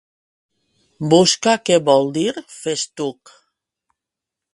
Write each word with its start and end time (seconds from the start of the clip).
Busca 1.13 1.53
què 1.69 1.77
vol 1.89 2.09
dir 2.15 2.25
festuc. 2.55 3.35